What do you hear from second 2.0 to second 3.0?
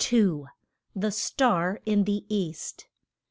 THE EAST.